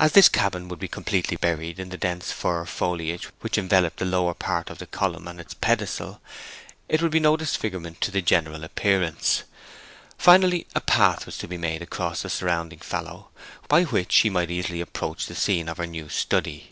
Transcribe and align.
As 0.00 0.10
this 0.10 0.28
cabin 0.28 0.66
would 0.66 0.80
be 0.80 0.88
completely 0.88 1.36
buried 1.36 1.78
in 1.78 1.90
the 1.90 1.96
dense 1.96 2.32
fir 2.32 2.64
foliage 2.66 3.28
which 3.40 3.56
enveloped 3.56 3.98
the 3.98 4.04
lower 4.04 4.34
part 4.34 4.68
of 4.68 4.78
the 4.78 4.86
column 4.88 5.28
and 5.28 5.38
its 5.40 5.54
pedestal, 5.54 6.20
it 6.88 7.00
would 7.00 7.12
be 7.12 7.20
no 7.20 7.36
disfigurement 7.36 8.00
to 8.00 8.10
the 8.10 8.20
general 8.20 8.64
appearance. 8.64 9.44
Finally, 10.18 10.66
a 10.74 10.80
path 10.80 11.24
was 11.24 11.38
to 11.38 11.46
be 11.46 11.56
made 11.56 11.82
across 11.82 12.22
the 12.22 12.30
surrounding 12.30 12.80
fallow, 12.80 13.28
by 13.68 13.84
which 13.84 14.10
she 14.10 14.28
might 14.28 14.50
easily 14.50 14.80
approach 14.80 15.26
the 15.26 15.36
scene 15.36 15.68
of 15.68 15.76
her 15.76 15.86
new 15.86 16.08
study. 16.08 16.70